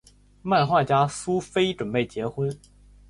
[0.43, 2.59] 漫画家苏菲准备结婚。